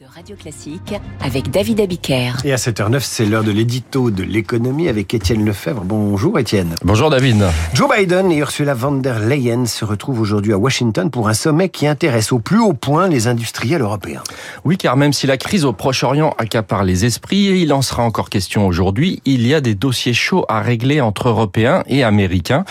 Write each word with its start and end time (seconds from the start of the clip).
de 0.00 0.04
Radio 0.14 0.36
Classique 0.36 0.94
avec 1.22 1.50
David 1.50 1.80
Abiker. 1.80 2.32
Et 2.44 2.52
à 2.52 2.56
7h09, 2.56 3.00
c'est 3.00 3.24
l'heure 3.24 3.44
de 3.44 3.50
l'édito 3.50 4.10
de 4.10 4.24
l'économie 4.24 4.88
avec 4.88 5.14
Étienne 5.14 5.42
Lefebvre. 5.42 5.84
Bonjour 5.84 6.38
Étienne. 6.38 6.74
Bonjour 6.84 7.08
David. 7.08 7.46
Joe 7.72 7.88
Biden 7.96 8.30
et 8.30 8.36
Ursula 8.36 8.74
von 8.74 8.92
der 8.92 9.20
Leyen 9.20 9.64
se 9.64 9.86
retrouvent 9.86 10.20
aujourd'hui 10.20 10.52
à 10.52 10.58
Washington 10.58 11.10
pour 11.10 11.28
un 11.28 11.34
sommet 11.34 11.70
qui 11.70 11.86
intéresse 11.86 12.32
au 12.32 12.40
plus 12.40 12.58
haut 12.58 12.74
point 12.74 13.08
les 13.08 13.26
industriels 13.26 13.80
européens. 13.80 14.22
Oui, 14.64 14.76
car 14.76 14.98
même 14.98 15.14
si 15.14 15.26
la 15.26 15.38
crise 15.38 15.64
au 15.64 15.72
Proche-Orient 15.72 16.34
accapare 16.36 16.84
les 16.84 17.06
esprits, 17.06 17.46
et 17.46 17.56
il 17.62 17.72
en 17.72 17.80
sera 17.80 18.02
encore 18.02 18.28
question 18.28 18.66
aujourd'hui, 18.66 19.22
il 19.24 19.46
y 19.46 19.54
a 19.54 19.62
des 19.62 19.74
dossiers 19.74 20.14
chauds 20.14 20.44
à 20.48 20.60
régler 20.60 21.00
entre 21.00 21.28
Européens 21.28 21.84
et 21.86 22.04
Américains. 22.04 22.64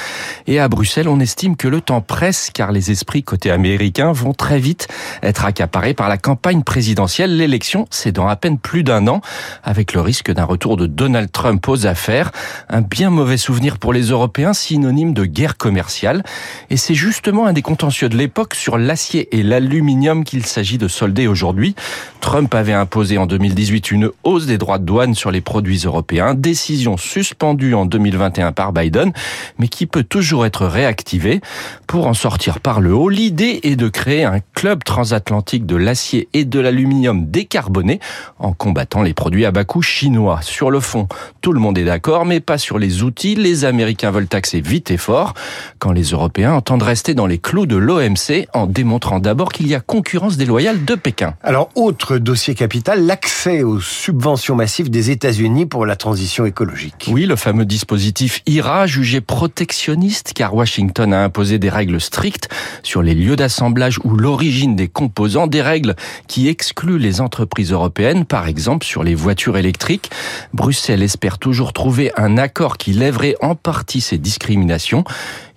Et 0.46 0.60
à 0.60 0.68
Bruxelles, 0.68 1.07
on 1.07 1.20
estime 1.20 1.55
que 1.55 1.68
le 1.68 1.82
temps 1.82 2.02
presse 2.02 2.52
car 2.54 2.71
les 2.71 2.92
esprits 2.92 3.23
côté 3.23 3.50
américain 3.50 4.12
vont 4.12 4.34
très 4.34 4.60
vite 4.60 4.88
être 5.23 5.46
accaparés 5.46 5.96
par 5.96 6.10
la 6.10 6.18
campagne 6.18 6.62
présidentielle 6.62 7.14
L'élection, 7.18 7.88
c'est 7.91 8.11
dans 8.11 8.27
à 8.27 8.36
peine 8.36 8.57
plus 8.57 8.84
d'un 8.84 9.08
an, 9.08 9.21
avec 9.63 9.94
le 9.94 10.02
risque 10.02 10.31
d'un 10.31 10.44
retour 10.44 10.76
de 10.76 10.85
Donald 10.85 11.31
Trump 11.31 11.66
aux 11.70 11.88
affaires. 11.88 12.31
Un 12.67 12.81
bien 12.81 13.09
mauvais 13.09 13.38
souvenir 13.38 13.77
pour 13.77 13.94
les 13.94 14.09
Européens, 14.09 14.53
synonyme 14.53 15.13
de 15.13 15.23
guerre 15.23 15.55
commerciale. 15.55 16.23
Et 16.70 16.77
c'est 16.77 16.93
justement 16.93 17.45
un 17.45 17.54
des 17.54 17.62
contentieux 17.62 18.09
de 18.09 18.17
l'époque 18.17 18.54
sur 18.54 18.77
l'acier 18.77 19.34
et 19.38 19.43
l'aluminium 19.43 20.26
qu'il 20.26 20.45
s'agit 20.45 20.77
de 20.77 20.90
solder 20.90 21.27
aujourd'hui. 21.27 21.76
Trump 22.20 22.54
avait 22.54 22.73
imposé 22.73 23.18
en 23.18 23.27
2018 23.27 23.91
une 23.91 24.09
hausse 24.23 24.45
des 24.45 24.57
droits 24.57 24.79
de 24.79 24.85
douane 24.85 25.16
sur 25.16 25.32
les 25.32 25.41
produits 25.41 25.84
européens, 25.85 26.34
décision 26.34 26.98
suspendue 26.98 27.76
en 27.76 27.85
2021 27.85 28.52
par 28.52 28.73
Biden, 28.73 29.13
mais 29.57 29.70
qui 29.70 29.85
peut 29.85 30.04
toujours 30.04 30.45
être 30.45 30.66
réactivée. 30.66 31.40
Pour 31.88 32.07
en 32.07 32.13
sortir 32.13 32.59
par 32.59 32.82
le 32.82 32.93
haut, 32.93 33.09
l'idée 33.09 33.62
est 33.63 33.77
de 33.77 33.88
créer 33.88 34.26
un 34.26 34.40
club 34.54 34.84
transatlantique 34.84 35.66
de 35.66 35.77
l'acier 35.77 36.27
et 36.34 36.43
de 36.43 36.59
l'aluminium 36.59 37.05
décarboné 37.14 38.00
en 38.40 38.54
combattant 38.54 39.02
les 39.02 39.13
produits 39.13 39.46
à 39.46 39.52
bas 39.52 39.63
coût 39.63 39.82
chinois. 39.82 40.40
Sur 40.41 40.72
le 40.72 40.80
fond, 40.80 41.07
tout 41.41 41.54
le 41.54 41.60
monde 41.60 41.77
est 41.77 41.85
d'accord, 41.85 42.26
mais 42.26 42.40
pas 42.40 42.57
sur 42.57 42.79
les 42.79 43.04
outils. 43.04 43.35
Les 43.35 43.66
Américains 43.66 44.12
veulent 44.12 44.27
taxer 44.27 44.62
vite 44.62 44.91
et 44.91 44.98
fort, 44.98 45.34
quand 45.79 45.91
les 45.91 46.04
Européens 46.04 46.54
entendent 46.54 46.84
rester 46.84 47.13
dans 47.13 47.27
les 47.27 47.38
clous 47.38 47.66
de 47.66 47.76
l'OMC 47.76 48.48
en 48.54 48.66
démontrant 48.66 49.20
d'abord 49.20 49.52
qu'il 49.52 49.68
y 49.68 49.76
a 49.76 49.79
concurrence 49.79 50.38
déloyale 50.38 50.85
de 50.85 50.96
Pékin. 50.96 51.35
Alors, 51.44 51.70
autre 51.76 52.18
dossier 52.18 52.55
capital, 52.55 53.05
l'accès 53.05 53.63
aux 53.63 53.79
subventions 53.79 54.55
massives 54.55 54.90
des 54.90 55.12
États-Unis 55.12 55.66
pour 55.66 55.85
la 55.85 55.96
transition 55.96 56.46
écologique. 56.46 57.10
Oui, 57.12 57.26
le 57.26 57.35
fameux 57.35 57.66
dispositif 57.66 58.41
IRA, 58.46 58.88
jugé 58.88 59.22
protectionniste, 59.22 60.34
car 60.34 60.55
Washington 60.55 61.13
a 61.13 61.24
imposé 61.24 61.60
des 61.60 61.70
règles 61.70 62.01
strictes 62.01 62.49
sur 62.84 63.01
les 63.01 63.13
lieux 63.13 63.35
d'assemblage 63.35 63.99
ou 64.03 64.16
l'origine 64.16 64.75
des 64.75 64.88
composants, 64.88 65.47
des 65.47 65.62
règles 65.62 65.96
qui 66.28 66.47
excluent 66.47 66.94
les 66.97 67.22
entreprises 67.22 67.72
européennes, 67.72 68.25
par 68.25 68.47
exemple 68.47 68.85
sur 68.85 69.03
les 69.03 69.16
voitures 69.16 69.57
électriques. 69.57 70.12
Bruxelles 70.53 71.03
espère 71.03 71.38
toujours 71.38 71.74
trouver 71.74 72.12
un 72.18 72.38
accord 72.38 72.78
qui 72.78 72.94
lèverait 72.94 73.35
en 73.41 73.56
partie 73.56 74.01
ces 74.01 74.18
discriminations. 74.18 75.03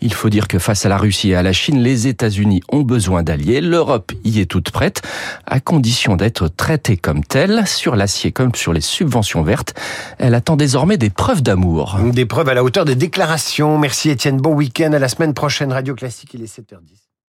Il 0.01 0.15
faut 0.15 0.29
dire 0.29 0.47
que 0.49 0.59
face 0.59 0.87
à 0.87 0.89
la 0.89 0.97
Russie 0.97 1.31
et 1.31 1.35
à 1.35 1.43
la 1.43 1.53
Chine, 1.53 1.81
les 1.81 2.07
États-Unis 2.07 2.63
ont 2.71 2.83
besoin 2.83 3.23
d'alliés. 3.23 3.61
L'Europe 3.61 4.13
y 4.25 4.41
est 4.41 4.47
toute 4.47 4.71
prête, 4.71 5.03
à 5.47 5.61
condition 5.61 6.17
d'être 6.17 6.49
traitée 6.49 6.97
comme 6.97 7.25
telle, 7.25 7.67
sur 7.67 7.97
l'acier 7.97 8.31
comme 8.31 8.55
sur 8.55 8.73
les 8.73 8.81
subventions 8.81 9.43
vertes. 9.43 9.75
Elle 10.19 10.35
attend 10.35 10.57
désormais 10.57 10.99
des 10.99 11.11
preuves 11.11 11.43
d'amour. 11.43 11.99
Des 12.13 12.27
preuves 12.27 12.49
à 12.49 12.55
la 12.55 12.63
hauteur 12.63 12.85
des 12.85 12.95
déclarations. 12.95 13.79
Merci 13.79 14.11
Étienne, 14.11 14.37
bon 14.37 14.55
week-end. 14.55 14.93
À 14.93 14.99
la 14.99 15.09
semaine 15.09 15.35
prochaine, 15.35 15.73
Radio 15.73 15.95
Classique, 15.95 16.31
il 16.35 16.43
est 16.43 16.59
7h10. 16.59 17.08